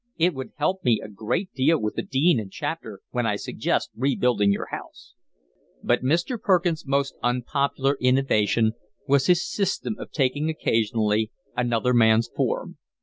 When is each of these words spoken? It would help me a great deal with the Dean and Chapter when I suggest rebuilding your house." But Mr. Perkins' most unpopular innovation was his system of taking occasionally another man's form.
It 0.17 0.33
would 0.33 0.53
help 0.55 0.83
me 0.83 0.99
a 0.99 1.07
great 1.07 1.53
deal 1.53 1.79
with 1.79 1.93
the 1.93 2.01
Dean 2.01 2.39
and 2.39 2.51
Chapter 2.51 3.01
when 3.11 3.27
I 3.27 3.35
suggest 3.35 3.91
rebuilding 3.95 4.51
your 4.51 4.69
house." 4.71 5.13
But 5.83 6.01
Mr. 6.01 6.41
Perkins' 6.41 6.87
most 6.87 7.13
unpopular 7.21 7.97
innovation 8.01 8.71
was 9.07 9.27
his 9.27 9.47
system 9.47 9.95
of 9.99 10.09
taking 10.11 10.49
occasionally 10.49 11.29
another 11.55 11.93
man's 11.93 12.31
form. 12.35 12.79